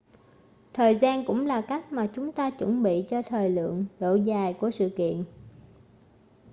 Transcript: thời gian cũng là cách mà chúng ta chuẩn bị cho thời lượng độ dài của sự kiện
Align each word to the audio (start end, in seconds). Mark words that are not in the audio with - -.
thời 0.73 0.95
gian 0.95 1.25
cũng 1.25 1.45
là 1.45 1.61
cách 1.61 1.91
mà 1.91 2.07
chúng 2.07 2.31
ta 2.31 2.49
chuẩn 2.49 2.83
bị 2.83 3.05
cho 3.09 3.21
thời 3.21 3.49
lượng 3.49 3.85
độ 3.99 4.15
dài 4.15 4.53
của 4.53 4.71
sự 4.71 4.89
kiện 4.97 5.23